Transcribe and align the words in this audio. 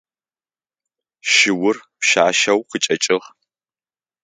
Шыур 1.31 1.75
пшъашъэу 1.99 2.61
къычӏэкӏыгъ. 2.69 3.27